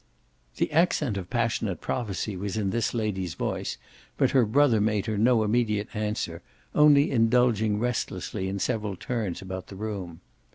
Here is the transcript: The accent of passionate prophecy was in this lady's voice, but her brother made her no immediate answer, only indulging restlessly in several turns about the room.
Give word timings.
The 0.55 0.71
accent 0.71 1.15
of 1.15 1.29
passionate 1.29 1.79
prophecy 1.79 2.35
was 2.35 2.57
in 2.57 2.71
this 2.71 2.95
lady's 2.95 3.35
voice, 3.35 3.77
but 4.17 4.31
her 4.31 4.47
brother 4.47 4.81
made 4.81 5.05
her 5.05 5.15
no 5.15 5.43
immediate 5.43 5.89
answer, 5.95 6.41
only 6.73 7.11
indulging 7.11 7.77
restlessly 7.77 8.47
in 8.49 8.57
several 8.57 8.95
turns 8.95 9.43
about 9.43 9.67
the 9.67 9.75
room. 9.75 10.21